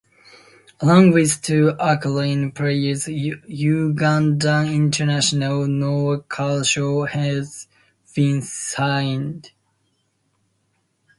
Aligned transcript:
Along 0.79 1.11
with 1.11 1.43
two 1.43 1.73
Ukrainian 1.79 2.53
players, 2.53 3.05
Ugandan 3.05 4.73
international, 4.73 5.67
Noah 5.67 6.21
Kasule, 6.23 7.07
has 7.09 7.67
been 8.15 8.41
signed. 8.41 9.51